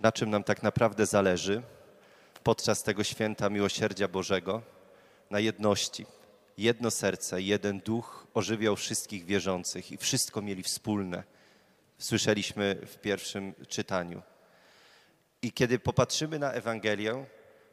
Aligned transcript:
na 0.00 0.12
czym 0.12 0.30
nam 0.30 0.44
tak 0.44 0.62
naprawdę 0.62 1.06
zależy 1.06 1.62
podczas 2.42 2.82
tego 2.82 3.04
święta 3.04 3.50
miłosierdzia 3.50 4.08
Bożego, 4.08 4.62
na 5.30 5.40
jedności. 5.40 6.06
Jedno 6.58 6.90
serce, 6.90 7.42
jeden 7.42 7.80
duch 7.80 8.26
ożywiał 8.34 8.76
wszystkich 8.76 9.24
wierzących 9.24 9.92
i 9.92 9.96
wszystko 9.96 10.42
mieli 10.42 10.62
wspólne. 10.62 11.22
Słyszeliśmy 11.98 12.78
w 12.86 12.98
pierwszym 12.98 13.54
czytaniu. 13.68 14.22
I 15.42 15.52
kiedy 15.52 15.78
popatrzymy 15.78 16.38
na 16.38 16.52
Ewangelię, 16.52 17.24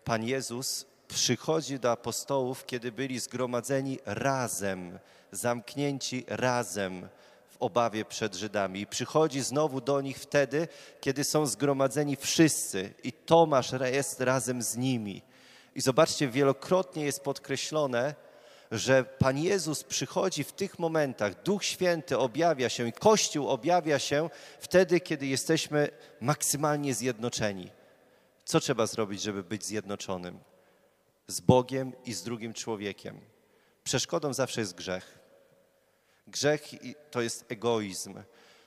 Pan 0.04 0.24
Jezus 0.24 0.86
przychodzi 1.08 1.80
do 1.80 1.92
apostołów, 1.92 2.66
kiedy 2.66 2.92
byli 2.92 3.20
zgromadzeni 3.20 4.00
razem, 4.06 5.00
zamknięci 5.32 6.26
razem 6.28 7.08
obawie 7.60 8.06
przed 8.06 8.36
Żydami. 8.36 8.88
Przychodzi 8.88 9.42
znowu 9.42 9.82
do 9.82 10.02
nich 10.02 10.18
wtedy, 10.18 10.68
kiedy 11.02 11.24
są 11.24 11.46
zgromadzeni 11.46 12.16
wszyscy 12.16 12.94
i 13.04 13.12
Tomasz 13.12 13.72
jest 13.92 14.22
razem 14.22 14.62
z 14.62 14.78
nimi. 14.78 15.22
I 15.76 15.82
zobaczcie, 15.82 16.28
wielokrotnie 16.28 17.06
jest 17.06 17.24
podkreślone, 17.24 18.16
że 18.72 19.04
Pan 19.04 19.38
Jezus 19.38 19.84
przychodzi 19.84 20.44
w 20.44 20.52
tych 20.52 20.80
momentach, 20.80 21.44
Duch 21.44 21.64
Święty 21.64 22.18
objawia 22.18 22.70
się 22.70 22.88
i 22.88 22.94
Kościół 22.94 23.50
objawia 23.50 24.00
się 24.00 24.30
wtedy, 24.60 25.00
kiedy 25.00 25.26
jesteśmy 25.26 25.90
maksymalnie 26.22 26.94
zjednoczeni. 26.94 27.72
Co 28.46 28.60
trzeba 28.60 28.86
zrobić, 28.86 29.22
żeby 29.22 29.44
być 29.44 29.66
zjednoczonym? 29.66 30.40
Z 31.28 31.40
Bogiem 31.42 31.94
i 32.06 32.14
z 32.14 32.24
drugim 32.24 32.54
człowiekiem. 32.54 33.20
Przeszkodą 33.84 34.34
zawsze 34.34 34.62
jest 34.62 34.76
grzech. 34.76 35.25
Grzech 36.28 36.62
to 37.12 37.22
jest 37.22 37.46
egoizm, 37.52 38.24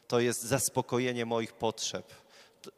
to 0.08 0.20
jest 0.20 0.42
zaspokojenie 0.42 1.26
moich 1.26 1.52
potrzeb. 1.52 2.12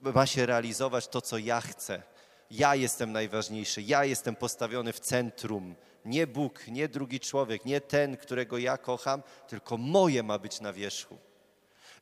Ma 0.01 0.27
się 0.27 0.47
realizować 0.47 1.09
to, 1.09 1.20
co 1.20 1.39
ja 1.39 1.61
chcę. 1.61 2.03
Ja 2.51 2.75
jestem 2.75 3.12
najważniejszy, 3.12 3.83
ja 3.83 4.05
jestem 4.05 4.37
postawiony 4.37 4.92
w 4.92 5.00
centrum. 5.00 5.75
Nie 6.05 6.27
Bóg, 6.27 6.69
nie 6.69 6.89
drugi 6.89 7.20
człowiek, 7.20 7.64
nie 7.64 7.81
ten, 7.81 8.17
którego 8.17 8.59
ja 8.59 8.78
kocham, 8.78 9.22
tylko 9.48 9.77
moje 9.77 10.22
ma 10.22 10.39
być 10.39 10.61
na 10.61 10.72
wierzchu. 10.72 11.19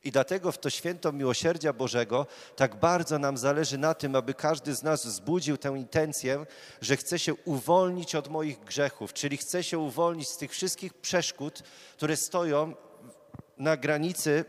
I 0.03 0.11
dlatego 0.11 0.51
w 0.51 0.57
to 0.57 0.69
święto 0.69 1.11
miłosierdzia 1.11 1.73
Bożego 1.73 2.27
tak 2.55 2.75
bardzo 2.75 3.19
nam 3.19 3.37
zależy 3.37 3.77
na 3.77 3.93
tym, 3.93 4.15
aby 4.15 4.33
każdy 4.33 4.75
z 4.75 4.83
nas 4.83 5.05
wzbudził 5.05 5.57
tę 5.57 5.69
intencję, 5.69 6.45
że 6.81 6.97
chce 6.97 7.19
się 7.19 7.33
uwolnić 7.33 8.15
od 8.15 8.27
moich 8.27 8.59
grzechów, 8.59 9.13
czyli 9.13 9.37
chce 9.37 9.63
się 9.63 9.79
uwolnić 9.79 10.29
z 10.29 10.37
tych 10.37 10.51
wszystkich 10.51 10.93
przeszkód, 10.93 11.63
które 11.97 12.17
stoją 12.17 12.73
na 13.57 13.77
granicy, 13.77 14.45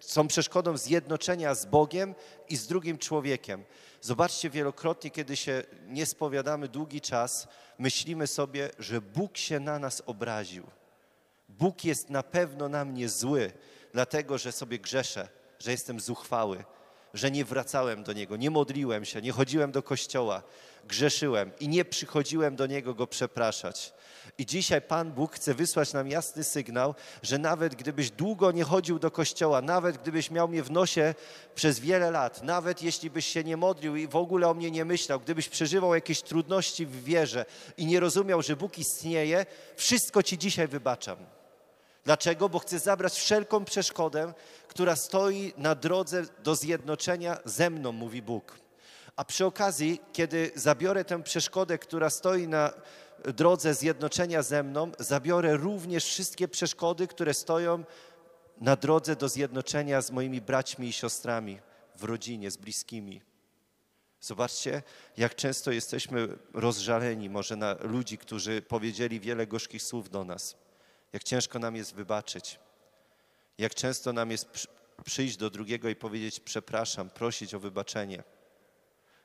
są 0.00 0.28
przeszkodą 0.28 0.76
zjednoczenia 0.76 1.54
z 1.54 1.66
Bogiem 1.66 2.14
i 2.48 2.56
z 2.56 2.66
drugim 2.66 2.98
człowiekiem. 2.98 3.64
Zobaczcie, 4.00 4.50
wielokrotnie, 4.50 5.10
kiedy 5.10 5.36
się 5.36 5.62
nie 5.86 6.06
spowiadamy 6.06 6.68
długi 6.68 7.00
czas, 7.00 7.48
myślimy 7.78 8.26
sobie, 8.26 8.70
że 8.78 9.00
Bóg 9.00 9.36
się 9.36 9.60
na 9.60 9.78
nas 9.78 10.02
obraził. 10.06 10.66
Bóg 11.48 11.84
jest 11.84 12.10
na 12.10 12.22
pewno 12.22 12.68
na 12.68 12.84
mnie 12.84 13.08
zły, 13.08 13.52
dlatego 13.92 14.38
że 14.38 14.52
sobie 14.52 14.78
grzeszę, 14.78 15.28
że 15.58 15.70
jestem 15.70 16.00
zuchwały, 16.00 16.64
że 17.14 17.30
nie 17.30 17.44
wracałem 17.44 18.04
do 18.04 18.12
Niego, 18.12 18.36
nie 18.36 18.50
modliłem 18.50 19.04
się, 19.04 19.22
nie 19.22 19.32
chodziłem 19.32 19.72
do 19.72 19.82
kościoła, 19.82 20.42
grzeszyłem 20.84 21.50
i 21.60 21.68
nie 21.68 21.84
przychodziłem 21.84 22.56
do 22.56 22.66
Niego 22.66 22.94
Go 22.94 23.06
przepraszać. 23.06 23.92
I 24.38 24.46
dzisiaj 24.46 24.82
Pan 24.82 25.12
Bóg 25.12 25.34
chce 25.34 25.54
wysłać 25.54 25.92
nam 25.92 26.08
jasny 26.08 26.44
sygnał, 26.44 26.94
że 27.22 27.38
nawet 27.38 27.74
gdybyś 27.74 28.10
długo 28.10 28.52
nie 28.52 28.64
chodził 28.64 28.98
do 28.98 29.10
kościoła, 29.10 29.62
nawet 29.62 29.98
gdybyś 29.98 30.30
miał 30.30 30.48
mnie 30.48 30.62
w 30.62 30.70
nosie 30.70 31.14
przez 31.54 31.80
wiele 31.80 32.10
lat, 32.10 32.42
nawet 32.42 32.82
jeśli 32.82 33.10
byś 33.10 33.26
się 33.26 33.44
nie 33.44 33.56
modlił 33.56 33.96
i 33.96 34.08
w 34.08 34.16
ogóle 34.16 34.48
o 34.48 34.54
mnie 34.54 34.70
nie 34.70 34.84
myślał, 34.84 35.20
gdybyś 35.20 35.48
przeżywał 35.48 35.94
jakieś 35.94 36.22
trudności 36.22 36.86
w 36.86 37.04
wierze 37.04 37.44
i 37.76 37.86
nie 37.86 38.00
rozumiał, 38.00 38.42
że 38.42 38.56
Bóg 38.56 38.78
istnieje, 38.78 39.46
wszystko 39.76 40.22
Ci 40.22 40.38
dzisiaj 40.38 40.68
wybaczam. 40.68 41.37
Dlaczego? 42.04 42.48
Bo 42.48 42.58
chcę 42.58 42.78
zabrać 42.78 43.14
wszelką 43.14 43.64
przeszkodę, 43.64 44.34
która 44.68 44.96
stoi 44.96 45.52
na 45.56 45.74
drodze 45.74 46.22
do 46.44 46.54
zjednoczenia 46.54 47.38
ze 47.44 47.70
mną, 47.70 47.92
mówi 47.92 48.22
Bóg. 48.22 48.58
A 49.16 49.24
przy 49.24 49.46
okazji, 49.46 50.00
kiedy 50.12 50.50
zabiorę 50.54 51.04
tę 51.04 51.22
przeszkodę, 51.22 51.78
która 51.78 52.10
stoi 52.10 52.48
na 52.48 52.72
drodze 53.24 53.74
zjednoczenia 53.74 54.42
ze 54.42 54.62
mną, 54.62 54.92
zabiorę 54.98 55.56
również 55.56 56.04
wszystkie 56.04 56.48
przeszkody, 56.48 57.06
które 57.06 57.34
stoją 57.34 57.84
na 58.60 58.76
drodze 58.76 59.16
do 59.16 59.28
zjednoczenia 59.28 60.00
z 60.00 60.10
moimi 60.10 60.40
braćmi 60.40 60.88
i 60.88 60.92
siostrami 60.92 61.58
w 61.96 62.04
rodzinie, 62.04 62.50
z 62.50 62.56
bliskimi. 62.56 63.22
Zobaczcie, 64.20 64.82
jak 65.16 65.34
często 65.34 65.70
jesteśmy 65.70 66.28
rozżaleni 66.54 67.30
może 67.30 67.56
na 67.56 67.76
ludzi, 67.80 68.18
którzy 68.18 68.62
powiedzieli 68.62 69.20
wiele 69.20 69.46
gorzkich 69.46 69.82
słów 69.82 70.10
do 70.10 70.24
nas. 70.24 70.56
Jak 71.12 71.24
ciężko 71.24 71.58
nam 71.58 71.76
jest 71.76 71.94
wybaczyć. 71.94 72.58
Jak 73.58 73.74
często 73.74 74.12
nam 74.12 74.30
jest 74.30 74.68
przyjść 75.04 75.36
do 75.36 75.50
drugiego 75.50 75.88
i 75.88 75.96
powiedzieć 75.96 76.40
przepraszam, 76.40 77.10
prosić 77.10 77.54
o 77.54 77.60
wybaczenie. 77.60 78.22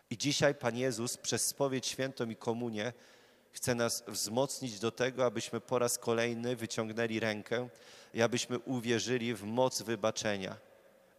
I 0.09 0.17
dzisiaj 0.17 0.55
Pan 0.55 0.77
Jezus 0.77 1.17
przez 1.17 1.45
spowiedź 1.47 1.87
świętą 1.87 2.29
i 2.29 2.35
komunię 2.35 2.93
chce 3.51 3.75
nas 3.75 4.03
wzmocnić 4.07 4.79
do 4.79 4.91
tego, 4.91 5.25
abyśmy 5.25 5.61
po 5.61 5.79
raz 5.79 5.97
kolejny 5.97 6.55
wyciągnęli 6.55 7.19
rękę 7.19 7.69
i 8.13 8.21
abyśmy 8.21 8.59
uwierzyli 8.59 9.33
w 9.33 9.43
moc 9.43 9.81
wybaczenia. 9.81 10.57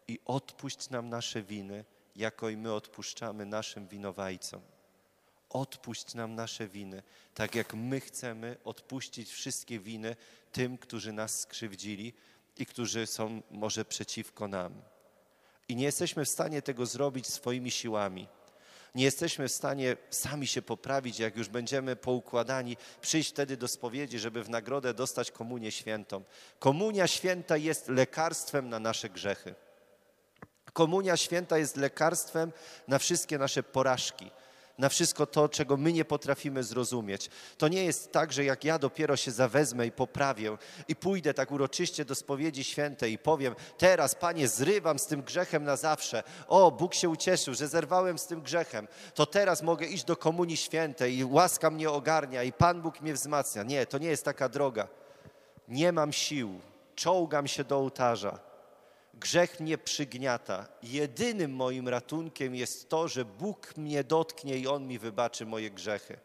I 0.08 0.18
odpuść 0.24 0.90
nam 0.90 1.08
nasze 1.08 1.42
winy, 1.42 1.84
jako 2.16 2.48
i 2.48 2.56
my 2.56 2.72
odpuszczamy 2.72 3.46
naszym 3.46 3.88
winowajcom. 3.88 4.60
Odpuść 5.50 6.14
nam 6.14 6.34
nasze 6.34 6.68
winy, 6.68 7.02
tak 7.34 7.54
jak 7.54 7.74
my 7.74 8.00
chcemy 8.00 8.56
odpuścić 8.64 9.30
wszystkie 9.30 9.78
winy 9.78 10.16
tym, 10.54 10.78
którzy 10.78 11.12
nas 11.12 11.40
skrzywdzili 11.40 12.12
i 12.56 12.66
którzy 12.66 13.06
są 13.06 13.42
może 13.50 13.84
przeciwko 13.84 14.48
nam. 14.48 14.82
I 15.68 15.76
nie 15.76 15.84
jesteśmy 15.84 16.24
w 16.24 16.28
stanie 16.28 16.62
tego 16.62 16.86
zrobić 16.86 17.26
swoimi 17.26 17.70
siłami 17.70 18.28
nie 18.94 19.04
jesteśmy 19.04 19.48
w 19.48 19.52
stanie 19.52 19.96
sami 20.10 20.46
się 20.46 20.62
poprawić, 20.62 21.18
jak 21.18 21.36
już 21.36 21.48
będziemy 21.48 21.96
poukładani, 21.96 22.76
przyjść 23.00 23.30
wtedy 23.30 23.56
do 23.56 23.68
spowiedzi, 23.68 24.18
żeby 24.18 24.42
w 24.42 24.50
nagrodę 24.50 24.94
dostać 24.94 25.30
komunię 25.30 25.72
świętą. 25.72 26.24
Komunia 26.58 27.06
święta 27.06 27.56
jest 27.56 27.88
lekarstwem 27.88 28.68
na 28.68 28.78
nasze 28.78 29.08
grzechy. 29.08 29.54
Komunia 30.72 31.16
święta 31.16 31.58
jest 31.58 31.76
lekarstwem 31.76 32.52
na 32.88 32.98
wszystkie 32.98 33.38
nasze 33.38 33.62
porażki 33.62 34.30
na 34.78 34.88
wszystko 34.88 35.26
to, 35.26 35.48
czego 35.48 35.76
my 35.76 35.92
nie 35.92 36.04
potrafimy 36.04 36.62
zrozumieć. 36.62 37.30
To 37.58 37.68
nie 37.68 37.84
jest 37.84 38.12
tak, 38.12 38.32
że 38.32 38.44
jak 38.44 38.64
ja 38.64 38.78
dopiero 38.78 39.16
się 39.16 39.30
zawezmę 39.30 39.86
i 39.86 39.92
poprawię 39.92 40.56
i 40.88 40.96
pójdę 40.96 41.34
tak 41.34 41.52
uroczyście 41.52 42.04
do 42.04 42.14
spowiedzi 42.14 42.64
świętej 42.64 43.12
i 43.12 43.18
powiem, 43.18 43.54
teraz 43.78 44.14
Panie 44.14 44.48
zrywam 44.48 44.98
z 44.98 45.06
tym 45.06 45.22
grzechem 45.22 45.64
na 45.64 45.76
zawsze. 45.76 46.22
O, 46.48 46.70
Bóg 46.70 46.94
się 46.94 47.08
ucieszył, 47.08 47.54
że 47.54 47.68
zerwałem 47.68 48.18
z 48.18 48.26
tym 48.26 48.42
grzechem. 48.42 48.88
To 49.14 49.26
teraz 49.26 49.62
mogę 49.62 49.86
iść 49.86 50.04
do 50.04 50.16
komunii 50.16 50.56
świętej 50.56 51.16
i 51.16 51.24
łaska 51.24 51.70
mnie 51.70 51.90
ogarnia 51.90 52.42
i 52.42 52.52
Pan 52.52 52.82
Bóg 52.82 53.00
mnie 53.00 53.14
wzmacnia. 53.14 53.62
Nie, 53.62 53.86
to 53.86 53.98
nie 53.98 54.08
jest 54.08 54.24
taka 54.24 54.48
droga. 54.48 54.88
Nie 55.68 55.92
mam 55.92 56.12
sił, 56.12 56.60
czołgam 56.94 57.48
się 57.48 57.64
do 57.64 57.76
ołtarza 57.76 58.43
Grzech 59.14 59.60
mnie 59.60 59.78
przygniata. 59.78 60.68
Jedynym 60.82 61.54
moim 61.54 61.88
ratunkiem 61.88 62.54
jest 62.54 62.88
to, 62.88 63.08
że 63.08 63.24
Bóg 63.24 63.76
mnie 63.76 64.04
dotknie 64.04 64.58
i 64.58 64.66
On 64.66 64.86
mi 64.86 64.98
wybaczy 64.98 65.46
moje 65.46 65.70
grzechy. 65.70 66.18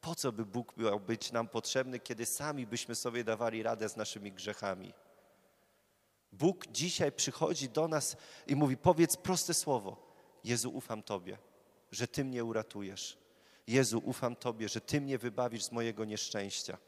Po 0.00 0.14
co 0.14 0.32
by 0.32 0.46
Bóg 0.46 0.76
miał 0.76 1.00
być 1.00 1.32
nam 1.32 1.48
potrzebny, 1.48 2.00
kiedy 2.00 2.26
sami 2.26 2.66
byśmy 2.66 2.94
sobie 2.94 3.24
dawali 3.24 3.62
radę 3.62 3.88
z 3.88 3.96
naszymi 3.96 4.32
grzechami? 4.32 4.92
Bóg 6.32 6.66
dzisiaj 6.66 7.12
przychodzi 7.12 7.68
do 7.68 7.88
nas 7.88 8.16
i 8.46 8.56
mówi: 8.56 8.76
Powiedz 8.76 9.16
proste 9.16 9.54
słowo. 9.54 9.96
Jezu, 10.44 10.70
ufam 10.70 11.02
Tobie, 11.02 11.38
że 11.92 12.08
Ty 12.08 12.24
mnie 12.24 12.44
uratujesz. 12.44 13.18
Jezu, 13.66 14.02
ufam 14.04 14.36
Tobie, 14.36 14.68
że 14.68 14.80
Ty 14.80 15.00
mnie 15.00 15.18
wybawisz 15.18 15.64
z 15.64 15.72
mojego 15.72 16.04
nieszczęścia. 16.04 16.78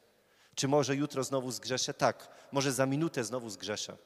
Czy 0.54 0.68
może 0.68 0.96
jutro 0.96 1.24
znowu 1.24 1.50
zgrzeszę? 1.50 1.94
Tak, 1.94 2.28
może 2.52 2.72
za 2.72 2.86
minutę 2.86 3.24
znowu 3.24 3.50
zgrzeszę 3.50 3.96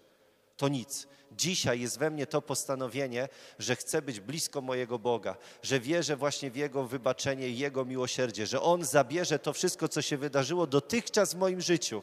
to 0.61 0.69
nic. 0.69 1.07
Dzisiaj 1.33 1.81
jest 1.81 1.99
we 1.99 2.11
mnie 2.11 2.27
to 2.27 2.43
postanowienie, 2.43 3.29
że 3.59 3.77
chcę 3.77 4.03
być 4.03 4.21
blisko 4.21 4.61
mojego 4.61 4.99
Boga, 4.99 5.37
że 5.63 5.81
wierzę 5.81 6.17
właśnie 6.17 6.51
w 6.51 6.57
Jego 6.57 6.85
wybaczenie 6.85 7.49
i 7.49 7.59
Jego 7.59 7.85
miłosierdzie, 7.85 8.47
że 8.47 8.63
On 8.63 8.85
zabierze 8.85 9.39
to 9.39 9.53
wszystko, 9.53 9.89
co 9.89 10.03
się 10.03 10.17
wydarzyło 10.17 10.67
dotychczas 10.67 11.35
w 11.35 11.39
moim 11.39 11.61
życiu. 11.61 12.03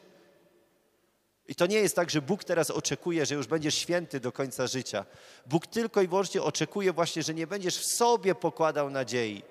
I 1.48 1.56
to 1.56 1.66
nie 1.68 1.78
jest 1.78 1.96
tak, 1.96 2.10
że 2.10 2.22
Bóg 2.22 2.44
teraz 2.44 2.72
oczekuje, 2.72 3.26
że 3.26 3.36
już 3.36 3.48
będziesz 3.48 3.76
święty 3.76 4.20
do 4.20 4.32
końca 4.32 4.68
życia. 4.68 5.06
Bóg 5.46 5.68
tylko 5.68 6.02
i 6.02 6.08
wyłącznie 6.08 6.42
oczekuje 6.42 6.94
właśnie, 6.94 7.24
że 7.24 7.34
nie 7.34 7.48
będziesz 7.48 7.78
w 7.78 7.86
sobie 7.86 8.36
pokładał 8.36 8.90
nadziei. 8.90 9.44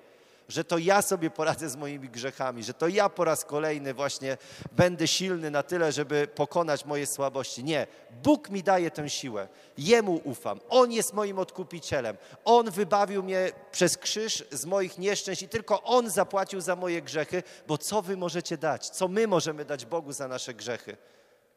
Że 0.47 0.63
to 0.63 0.77
ja 0.77 1.01
sobie 1.01 1.29
poradzę 1.29 1.69
z 1.69 1.75
moimi 1.75 2.09
grzechami, 2.09 2.63
że 2.63 2.73
to 2.73 2.87
ja 2.87 3.09
po 3.09 3.25
raz 3.25 3.45
kolejny 3.45 3.93
właśnie 3.93 4.37
będę 4.71 5.07
silny 5.07 5.51
na 5.51 5.63
tyle, 5.63 5.91
żeby 5.91 6.27
pokonać 6.35 6.85
moje 6.85 7.07
słabości. 7.07 7.63
Nie, 7.63 7.87
Bóg 8.23 8.49
mi 8.49 8.63
daje 8.63 8.91
tę 8.91 9.09
siłę. 9.09 9.47
Jemu 9.77 10.21
ufam. 10.23 10.59
On 10.69 10.91
jest 10.91 11.13
moim 11.13 11.39
odkupicielem. 11.39 12.17
On 12.45 12.71
wybawił 12.71 13.23
mnie 13.23 13.51
przez 13.71 13.97
krzyż 13.97 14.43
z 14.51 14.65
moich 14.65 14.97
nieszczęść 14.97 15.41
i 15.41 15.49
tylko 15.49 15.83
On 15.83 16.09
zapłacił 16.09 16.61
za 16.61 16.75
moje 16.75 17.01
grzechy, 17.01 17.43
bo 17.67 17.77
co 17.77 18.01
wy 18.01 18.17
możecie 18.17 18.57
dać? 18.57 18.89
Co 18.89 19.07
my 19.07 19.27
możemy 19.27 19.65
dać 19.65 19.85
Bogu 19.85 20.11
za 20.11 20.27
nasze 20.27 20.53
grzechy? 20.53 20.97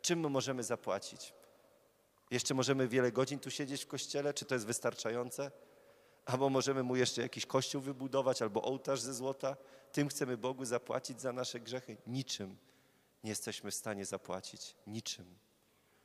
Czym 0.02 0.20
my 0.20 0.28
możemy 0.28 0.62
zapłacić? 0.62 1.32
Jeszcze 2.31 2.54
możemy 2.54 2.88
wiele 2.88 3.12
godzin 3.12 3.38
tu 3.38 3.50
siedzieć 3.50 3.84
w 3.84 3.87
kościele? 3.87 4.34
Czy 4.34 4.44
to 4.44 4.54
jest 4.54 4.66
wystarczające? 4.66 5.50
Albo 6.32 6.50
możemy 6.50 6.82
mu 6.82 6.97
jeszcze 6.97 7.23
jakiś 7.23 7.47
kościół 7.47 7.81
wybudować, 7.81 8.43
albo 8.43 8.62
ołtarz 8.62 9.00
ze 9.00 9.15
złota. 9.15 9.56
Tym 9.93 10.09
chcemy 10.09 10.37
Bogu 10.37 10.65
zapłacić 10.65 11.21
za 11.21 11.32
nasze 11.32 11.61
grzechy? 11.61 11.97
Niczym 12.06 12.56
nie 13.25 13.31
jesteśmy 13.31 13.71
w 13.71 13.75
stanie 13.75 14.05
zapłacić. 14.05 14.75
Niczym. 14.87 15.38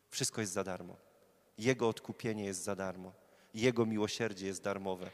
Wszystko 0.09 0.41
jest 0.41 0.53
za 0.53 0.63
darmo. 0.63 0.97
Jego 1.57 1.89
odkupienie 1.89 2.45
jest 2.45 2.63
za 2.63 2.75
darmo. 2.75 3.13
Jego 3.53 3.85
miłosierdzie 3.85 4.45
jest 4.47 4.63
darmowe. 4.63 5.09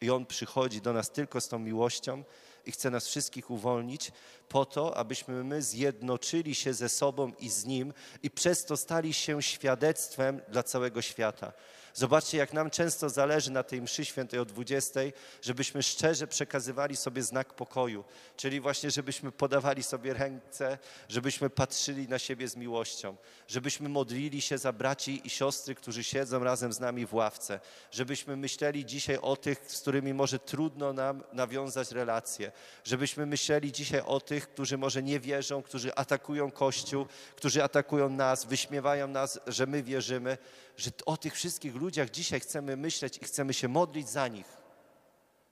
I 0.00 0.10
On 0.10 0.26
przychodzi 0.26 0.80
do 0.80 0.92
nas 0.92 1.10
tylko 1.10 1.40
z 1.40 1.48
tą 1.48 1.58
miłością 1.58 2.24
i 2.66 2.72
chce 2.72 2.90
nas 2.90 3.06
wszystkich 3.06 3.50
uwolnić 3.50 4.12
po 4.48 4.64
to, 4.64 4.96
abyśmy 4.96 5.44
my 5.44 5.62
zjednoczyli 5.62 6.54
się 6.54 6.74
ze 6.74 6.88
sobą 6.88 7.32
i 7.38 7.48
z 7.48 7.64
Nim 7.64 7.92
i 8.22 8.30
przez 8.30 8.64
to 8.64 8.76
stali 8.76 9.14
się 9.14 9.42
świadectwem 9.42 10.40
dla 10.48 10.62
całego 10.62 11.02
świata. 11.02 11.52
Zobaczcie, 11.94 12.38
jak 12.38 12.52
nam 12.52 12.70
często 12.70 13.08
zależy 13.08 13.50
na 13.50 13.62
tej 13.62 13.82
mszy 13.82 14.04
świętej 14.04 14.40
o 14.40 14.44
20, 14.44 15.00
żebyśmy 15.42 15.82
szczerze 15.82 16.26
przekazywali 16.26 16.96
sobie 16.96 17.22
znak 17.22 17.54
pokoju, 17.54 18.04
czyli 18.36 18.60
właśnie, 18.60 18.90
żebyśmy 18.90 19.32
podawali 19.32 19.82
sobie 19.82 20.14
ręce, 20.14 20.78
żebyśmy 21.08 21.50
patrzyli 21.50 22.08
na 22.08 22.18
siebie 22.18 22.48
z 22.48 22.56
miłością, 22.56 23.16
żebyśmy 23.48 23.88
modlili 23.88 24.40
się 24.40 24.58
za 24.58 24.72
braci 24.72 25.20
i 25.24 25.30
siostry, 25.30 25.74
którzy 25.74 26.04
siedzą 26.04 26.44
razem 26.44 26.72
z 26.72 26.80
nami 26.80 27.06
w 27.06 27.14
ławce, 27.14 27.60
żebyśmy 27.90 28.36
myśleli 28.36 28.84
dzisiaj 28.84 29.18
o 29.22 29.36
tych, 29.36 29.58
z 29.66 29.80
którymi 29.80 30.14
może 30.14 30.38
trudno 30.38 30.92
nam 30.92 31.22
nawiązać 31.32 31.90
relacje, 31.90 32.52
żebyśmy 32.84 33.26
myśleli 33.26 33.72
dzisiaj 33.72 34.00
o 34.06 34.20
tych, 34.20 34.48
którzy 34.48 34.78
może 34.78 35.02
nie 35.02 35.20
wierzą, 35.20 35.62
którzy 35.62 35.94
atakują 35.94 36.50
Kościół, 36.50 37.06
którzy 37.36 37.64
atakują 37.64 38.10
nas, 38.10 38.44
wyśmiewają 38.44 39.08
nas, 39.08 39.40
że 39.46 39.66
my 39.66 39.82
wierzymy, 39.82 40.38
że 40.76 40.90
o 41.06 41.16
tych 41.16 41.34
wszystkich 41.34 41.74
ludziach 41.74 42.10
dzisiaj 42.10 42.40
chcemy 42.40 42.76
myśleć 42.76 43.18
i 43.22 43.24
chcemy 43.24 43.54
się 43.54 43.68
modlić 43.68 44.08
za 44.08 44.28
nich, 44.28 44.46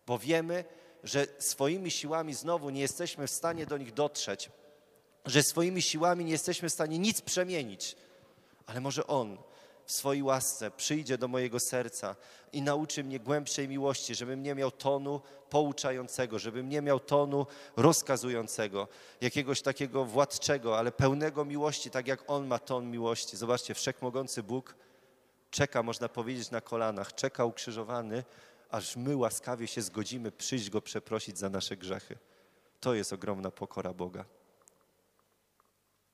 bo 0.07 0.19
wiemy, 0.19 0.65
że 1.05 1.27
swoimi 1.39 1.91
siłami 1.91 2.35
znowu 2.35 2.71
nie 2.71 2.81
jesteśmy 2.81 3.27
w 3.27 3.31
stanie 3.31 3.67
do 3.67 3.79
nich 3.79 3.95
dotrzeć, 3.95 4.51
że 5.27 5.43
swoimi 5.43 5.83
siłami 5.83 6.25
nie 6.25 6.33
jesteśmy 6.33 6.69
w 6.69 6.73
stanie 6.73 6.99
nic 6.99 7.21
przemienić, 7.21 7.97
ale 8.67 8.81
może 8.81 9.07
On 9.07 9.39
w 9.85 9.93
swojej 9.93 10.23
łasce 10.23 10.71
przyjdzie 10.71 11.19
do 11.19 11.29
mojego 11.29 11.61
serca 11.61 12.17
i 12.53 12.63
nauczy 12.63 13.05
mnie 13.05 13.21
głębszej 13.21 13.69
miłości, 13.69 14.15
żebym 14.15 14.43
nie 14.43 14.55
miał 14.55 14.71
tonu 14.71 15.21
pouczającego, 15.51 16.39
żebym 16.39 16.69
nie 16.69 16.83
miał 16.83 17.01
tonu 17.01 17.47
rozkazującego, 17.77 18.89
jakiegoś 19.21 19.63
takiego 19.63 20.05
władczego, 20.05 20.79
ale 20.79 20.93
pełnego 20.93 21.45
miłości, 21.45 21.91
tak 21.91 22.07
jak 22.07 22.25
On 22.31 22.47
ma 22.47 22.59
ton 22.59 22.91
miłości. 22.91 23.37
Zobaczcie, 23.37 23.75
wszechmogący 23.75 24.43
Bóg 24.43 24.75
czeka, 25.51 25.83
można 25.83 26.09
powiedzieć, 26.09 26.51
na 26.51 26.61
kolanach, 26.61 27.15
czeka 27.15 27.45
ukrzyżowany, 27.45 28.25
aż 28.71 28.97
my 28.97 29.17
łaskawie 29.17 29.67
się 29.67 29.83
zgodzimy 29.83 30.33
przyjść 30.33 30.71
Go 30.71 30.83
przeprosić 30.83 31.39
za 31.39 31.49
nasze 31.49 31.77
grzechy. 31.77 32.19
To 32.81 32.95
jest 32.95 33.13
ogromna 33.13 33.51
pokora 33.51 33.93
Boga. 33.93 34.25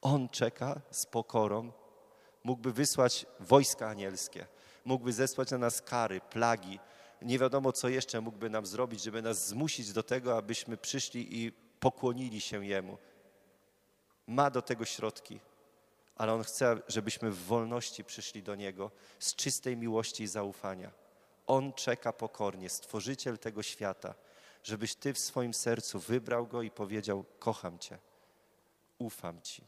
On 0.00 0.28
czeka 0.28 0.80
z 0.90 1.06
pokorą, 1.06 1.72
mógłby 2.44 2.72
wysłać 2.72 3.26
wojska 3.40 3.88
anielskie, 3.88 4.46
mógłby 4.84 5.12
zesłać 5.12 5.50
na 5.50 5.58
nas 5.58 5.82
kary, 5.82 6.20
plagi, 6.20 6.78
nie 7.22 7.38
wiadomo 7.38 7.72
co 7.72 7.88
jeszcze 7.88 8.20
mógłby 8.20 8.50
nam 8.50 8.66
zrobić, 8.66 9.02
żeby 9.02 9.22
nas 9.22 9.48
zmusić 9.48 9.92
do 9.92 10.02
tego, 10.02 10.36
abyśmy 10.36 10.76
przyszli 10.76 11.42
i 11.42 11.52
pokłonili 11.80 12.40
się 12.40 12.66
Jemu. 12.66 12.98
Ma 14.26 14.50
do 14.50 14.62
tego 14.62 14.84
środki 14.84 15.40
ale 16.18 16.32
On 16.32 16.44
chce, 16.44 16.82
żebyśmy 16.88 17.30
w 17.30 17.44
wolności 17.44 18.04
przyszli 18.04 18.42
do 18.42 18.54
Niego 18.54 18.90
z 19.18 19.34
czystej 19.34 19.76
miłości 19.76 20.22
i 20.22 20.26
zaufania. 20.26 20.90
On 21.46 21.72
czeka 21.72 22.12
pokornie, 22.12 22.70
Stworzyciel 22.70 23.38
tego 23.38 23.62
świata, 23.62 24.14
żebyś 24.62 24.94
Ty 24.94 25.14
w 25.14 25.18
swoim 25.18 25.54
sercu 25.54 25.98
wybrał 25.98 26.46
Go 26.46 26.62
i 26.62 26.70
powiedział, 26.70 27.24
kocham 27.38 27.78
Cię, 27.78 27.98
ufam 28.98 29.42
Ci. 29.42 29.64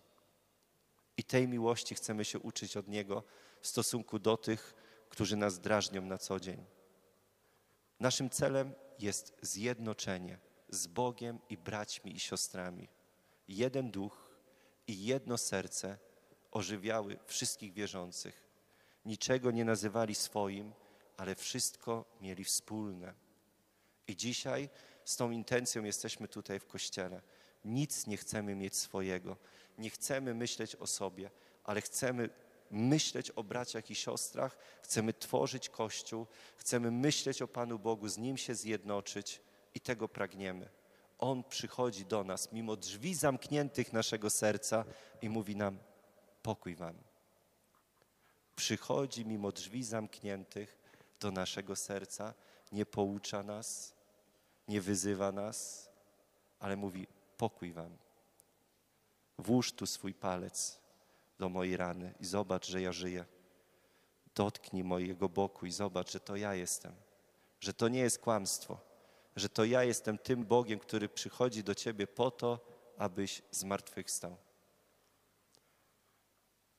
I 1.21 1.25
tej 1.25 1.49
miłości 1.49 1.95
chcemy 1.95 2.25
się 2.25 2.39
uczyć 2.39 2.77
od 2.77 2.89
Niego 2.89 3.23
w 3.61 3.67
stosunku 3.67 4.19
do 4.19 4.37
tych, 4.37 4.75
którzy 5.09 5.37
nas 5.37 5.61
drażnią 5.61 6.03
na 6.03 6.19
co 6.19 6.41
dzień. 6.41 6.65
Naszym 8.01 8.31
celem 8.31 8.73
jest 8.99 9.37
zjednoczenie 9.43 10.39
z 10.69 10.87
Bogiem 10.87 11.39
i 11.49 11.57
braćmi 11.57 12.17
i 12.17 12.21
siostrami. 12.21 12.89
Jeden 13.49 13.91
duch 13.91 14.31
i 14.87 15.05
jedno 15.05 15.39
serce– 15.39 15.99
ożywiały 16.51 17.19
wszystkich 17.27 17.73
wierzących. 17.73 18.49
Niczego 19.05 19.51
nie 19.51 19.65
nazywali 19.65 20.15
swoim, 20.15 20.73
ale 21.17 21.35
wszystko 21.35 22.05
mieli 22.21 22.45
wspólne. 22.45 23.15
I 24.09 24.17
dzisiaj 24.17 24.69
z 25.05 25.17
tą 25.17 25.31
intencją 25.31 25.85
jesteśmy 25.85 26.29
tutaj 26.29 26.61
w 26.61 26.67
kościele. 26.67 27.23
Nic 27.65 28.07
nie 28.07 28.17
chcemy 28.17 28.55
mieć 28.55 28.77
swojego. 28.77 29.37
Nie 29.81 29.91
chcemy 29.91 30.35
myśleć 30.35 30.77
o 30.77 30.87
sobie, 30.87 31.31
ale 31.65 31.81
chcemy 31.81 32.31
myśleć 32.71 33.31
o 33.31 33.45
braciach 33.45 33.91
i 33.91 33.95
siostrach, 33.95 34.57
chcemy 34.83 35.13
tworzyć 35.13 35.69
Kościół, 35.69 36.27
chcemy 36.57 36.91
myśleć 36.91 37.43
o 37.43 37.49
Panu 37.49 37.79
Bogu, 37.79 38.09
z 38.09 38.19
Nim 38.19 38.37
się 38.37 38.55
zjednoczyć 38.55 39.41
i 39.75 39.81
tego 39.81 40.09
pragniemy. 40.09 40.71
On 41.19 41.45
przychodzi 41.45 42.05
do 42.05 42.25
nas 42.25 42.53
mimo 42.53 42.77
drzwi 42.77 43.15
zamkniętych 43.15 43.93
naszego 43.93 44.31
serca 44.31 44.85
i 45.23 45.29
mówi 45.29 45.57
nam: 45.57 45.79
pokój 46.43 46.75
wam. 46.75 46.95
Przychodzi 48.57 49.27
mimo 49.27 49.53
drzwi 49.53 49.85
zamkniętych 49.85 50.79
do 51.21 51.31
naszego 51.31 51.77
serca, 51.77 52.35
nie 52.73 52.87
poucza 52.87 53.43
nas, 53.43 53.95
nie 54.69 54.81
wyzywa 54.81 55.33
nas, 55.33 55.89
ale 56.59 56.77
mówi: 56.77 57.07
pokój 57.37 57.73
wam. 57.73 58.10
Włóż 59.41 59.73
tu 59.73 59.87
swój 59.87 60.15
palec 60.15 60.81
do 61.39 61.49
mojej 61.49 61.77
rany 61.77 62.15
i 62.21 62.27
zobacz, 62.27 62.67
że 62.67 62.83
ja 62.83 62.93
żyję. 62.93 63.25
Dotknij 64.35 64.85
mojego 64.85 65.29
boku 65.29 65.67
i 65.67 65.73
zobacz, 65.73 66.13
że 66.13 66.21
to 66.21 66.37
ja 66.37 66.55
jestem, 66.55 66.93
że 67.61 67.75
to 67.75 67.89
nie 67.89 68.01
jest 68.01 68.19
kłamstwo, 68.19 68.79
że 69.37 69.49
to 69.49 69.65
ja 69.65 69.85
jestem 69.85 70.19
tym 70.19 70.45
Bogiem, 70.45 70.79
który 70.79 71.09
przychodzi 71.09 71.65
do 71.65 71.75
ciebie 71.75 72.07
po 72.07 72.31
to, 72.31 72.67
abyś 72.99 73.43
zmartwychwstał. 73.51 74.37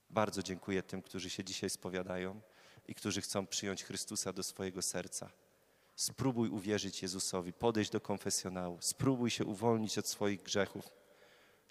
Bardzo 0.09 0.43
dziękuję 0.43 0.83
tym, 0.83 1.01
którzy 1.01 1.29
się 1.29 1.43
dzisiaj 1.43 1.69
spowiadają 1.69 2.41
i 2.87 2.95
którzy 2.95 3.21
chcą 3.21 3.47
przyjąć 3.47 3.83
Chrystusa 3.83 4.33
do 4.33 4.43
swojego 4.43 4.81
serca. 4.81 5.31
Spróbuj 5.95 6.49
uwierzyć 6.49 7.01
Jezusowi, 7.01 7.53
podejść 7.53 7.91
do 7.91 8.01
konfesjonału, 8.01 8.77
spróbuj 8.81 9.29
się 9.29 9.45
uwolnić 9.45 9.97
od 9.97 10.07
swoich 10.07 10.43
grzechów. 10.43 11.00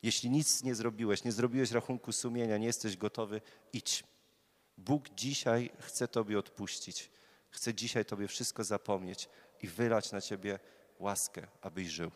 Jeśli 0.02 0.30
nic 0.30 0.62
nie 0.62 0.74
zrobiłeś, 0.74 1.24
nie 1.24 1.32
zrobiłeś 1.32 1.70
rachunku 1.70 2.12
sumienia, 2.12 2.58
nie 2.58 2.66
jesteś 2.66 2.96
gotowy, 2.96 3.40
idź. 3.72 4.04
Bóg 4.78 5.08
dzisiaj 5.08 5.70
chce 5.78 6.08
Tobie 6.08 6.38
odpuścić. 6.38 7.10
Chce 7.50 7.74
dzisiaj 7.74 8.04
Tobie 8.04 8.28
wszystko 8.28 8.64
zapomnieć 8.64 9.28
i 9.62 9.68
wylać 9.68 10.12
na 10.12 10.20
Ciebie 10.20 10.58
łaskę, 10.98 11.46
abyś 11.60 11.88
żył. 11.88 12.10